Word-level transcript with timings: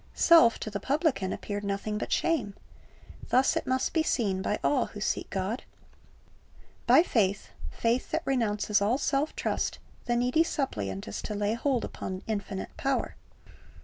Self 0.15 0.57
to 0.61 0.71
the 0.71 0.79
publican 0.79 1.31
appeared 1.31 1.63
nothing 1.63 1.99
but 1.99 2.11
shame. 2.11 2.55
Thus 3.29 3.55
it 3.55 3.67
must 3.67 3.93
be 3.93 4.01
seen 4.01 4.41
by 4.41 4.57
all 4.63 4.87
who 4.87 4.99
seek 4.99 5.29
God. 5.29 5.61
By 6.87 7.03
faith— 7.03 7.49
faith 7.71 8.09
that 8.09 8.25
renounces 8.25 8.81
all 8.81 8.97
self 8.97 9.35
trust— 9.35 9.77
the 10.07 10.15
needy 10.15 10.43
suppliant 10.43 11.07
is 11.07 11.21
to 11.21 11.35
lay 11.35 11.53
hold 11.53 11.85
upon 11.85 12.23
infinite 12.25 12.75
power. 12.77 13.15